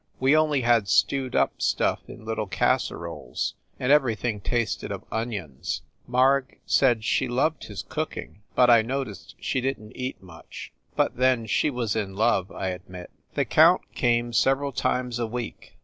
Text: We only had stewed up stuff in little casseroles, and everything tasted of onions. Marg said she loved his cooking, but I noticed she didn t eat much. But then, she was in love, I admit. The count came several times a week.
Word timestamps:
We 0.19 0.35
only 0.35 0.61
had 0.61 0.87
stewed 0.87 1.35
up 1.35 1.61
stuff 1.61 1.99
in 2.07 2.25
little 2.25 2.47
casseroles, 2.47 3.53
and 3.79 3.91
everything 3.91 4.41
tasted 4.41 4.91
of 4.91 5.03
onions. 5.11 5.83
Marg 6.07 6.57
said 6.65 7.03
she 7.03 7.27
loved 7.27 7.65
his 7.65 7.83
cooking, 7.83 8.41
but 8.57 8.67
I 8.67 8.81
noticed 8.81 9.35
she 9.39 9.61
didn 9.61 9.91
t 9.91 9.99
eat 9.99 10.19
much. 10.19 10.73
But 10.95 11.17
then, 11.17 11.45
she 11.45 11.69
was 11.69 11.95
in 11.95 12.15
love, 12.15 12.51
I 12.51 12.69
admit. 12.69 13.11
The 13.35 13.45
count 13.45 13.81
came 13.93 14.33
several 14.33 14.71
times 14.71 15.19
a 15.19 15.27
week. 15.27 15.77